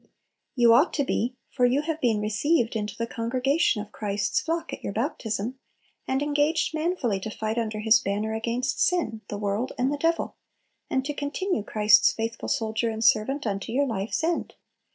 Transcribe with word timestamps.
You 0.55 0.73
ought 0.73 0.93
to 0.95 1.03
be, 1.03 1.35
for 1.51 1.63
you 1.67 1.83
have 1.83 2.01
been 2.01 2.21
"received 2.21 2.75
into 2.75 2.97
the 2.97 3.05
congregation 3.05 3.83
of 3.83 3.91
Christ's 3.91 4.39
flock" 4.39 4.73
at 4.73 4.83
your 4.83 4.93
baptism, 4.93 5.59
and 6.07 6.23
engaged 6.23 6.73
"manfully 6.73 7.19
to 7.19 7.29
fight 7.29 7.59
under 7.59 7.81
His 7.81 7.99
banner 7.99 8.33
against 8.33 8.79
sin, 8.83 9.21
the 9.27 9.37
world, 9.37 9.73
and 9.77 9.93
the 9.93 9.99
devil, 9.99 10.37
and 10.89 11.05
to 11.05 11.13
continue 11.13 11.61
Christ's 11.61 12.13
faithful 12.13 12.49
soldier 12.49 12.89
and 12.89 13.03
servant 13.03 13.45
unto 13.45 13.71
your 13.71 13.85
life's 13.85 14.23
end." 14.23 14.55